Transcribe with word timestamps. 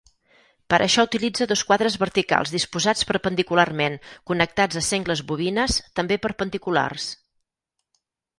Per 0.73 0.77
això 0.83 1.03
utilitza 1.07 1.45
dos 1.51 1.61
quadres 1.71 1.97
verticals 2.03 2.53
disposats 2.55 3.05
perpendicularment, 3.11 3.99
connectats 4.31 4.81
a 4.83 4.83
sengles 4.87 5.23
bobines, 5.33 5.77
també 6.01 6.19
perpendiculars. 6.25 7.07